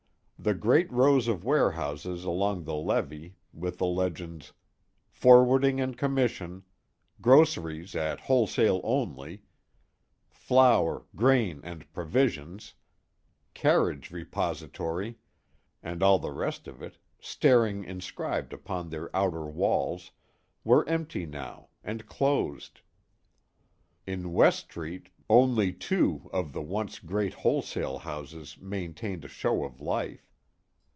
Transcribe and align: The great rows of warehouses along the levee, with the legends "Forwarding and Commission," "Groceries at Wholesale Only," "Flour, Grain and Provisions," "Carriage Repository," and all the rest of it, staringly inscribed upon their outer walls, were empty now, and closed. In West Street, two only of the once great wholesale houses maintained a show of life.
The 0.43 0.55
great 0.55 0.91
rows 0.91 1.27
of 1.27 1.45
warehouses 1.45 2.23
along 2.23 2.63
the 2.63 2.73
levee, 2.73 3.35
with 3.53 3.77
the 3.77 3.85
legends 3.85 4.53
"Forwarding 5.07 5.79
and 5.79 5.95
Commission," 5.95 6.63
"Groceries 7.21 7.95
at 7.95 8.21
Wholesale 8.21 8.81
Only," 8.83 9.43
"Flour, 10.31 11.05
Grain 11.15 11.61
and 11.63 11.85
Provisions," 11.93 12.73
"Carriage 13.53 14.09
Repository," 14.09 15.19
and 15.83 16.01
all 16.01 16.17
the 16.17 16.31
rest 16.31 16.67
of 16.67 16.81
it, 16.81 16.97
staringly 17.19 17.87
inscribed 17.87 18.51
upon 18.51 18.89
their 18.89 19.15
outer 19.15 19.45
walls, 19.45 20.09
were 20.63 20.89
empty 20.89 21.27
now, 21.27 21.67
and 21.83 22.07
closed. 22.07 22.81
In 24.07 24.33
West 24.33 24.61
Street, 24.61 25.05
two 25.05 25.11
only 25.29 25.77
of 26.33 26.51
the 26.51 26.63
once 26.63 26.97
great 26.97 27.35
wholesale 27.35 27.99
houses 27.99 28.57
maintained 28.59 29.23
a 29.23 29.27
show 29.27 29.63
of 29.63 29.79
life. 29.79 30.25